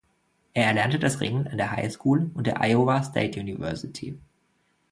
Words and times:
Er 0.55 0.65
erlernte 0.65 0.97
das 0.97 1.21
Ringen 1.21 1.47
an 1.47 1.57
der 1.59 1.69
High 1.73 1.93
School 1.93 2.31
und 2.33 2.47
an 2.49 2.55
der 2.55 2.61
Iowa 2.71 3.03
State 3.03 3.39
University. 3.39 4.17